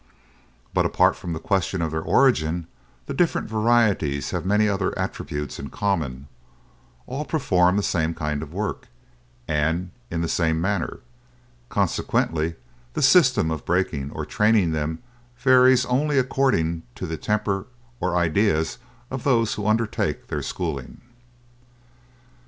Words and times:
But, 0.73 0.87
apart 0.87 1.15
from 1.15 1.33
the 1.33 1.39
question 1.39 1.79
of 1.79 1.91
their 1.91 2.01
origin, 2.01 2.65
the 3.05 3.13
different 3.13 3.47
varieties 3.47 4.31
have 4.31 4.47
many 4.47 4.67
other 4.67 4.97
attributes 4.97 5.59
in 5.59 5.69
common; 5.69 6.27
all 7.05 7.23
perform 7.23 7.77
the 7.77 7.83
same 7.83 8.15
kind 8.15 8.41
of 8.41 8.51
work, 8.51 8.87
and 9.47 9.91
in 10.09 10.21
the 10.21 10.27
same 10.27 10.59
manner; 10.59 11.01
consequently 11.69 12.55
the 12.95 13.03
system 13.03 13.51
of 13.51 13.63
breaking 13.63 14.09
or 14.09 14.25
training 14.25 14.71
them 14.71 15.03
varies 15.37 15.85
only 15.85 16.17
according 16.17 16.81
to 16.95 17.05
the 17.05 17.15
temper 17.15 17.67
or 17.99 18.15
ideas 18.17 18.79
of 19.11 19.23
those 19.23 19.53
who 19.53 19.67
undertake 19.67 20.29
their 20.29 20.41
schooling. 20.41 20.99